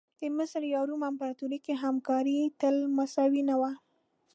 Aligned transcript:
د 0.19 0.21
مصر 0.37 0.61
یا 0.73 0.81
روم 0.87 1.01
امپراتوري 1.09 1.59
کې 1.65 1.73
همکاري 1.83 2.37
تل 2.59 2.75
مساوي 2.97 3.41
نه 3.49 3.55
وه. 3.61 3.71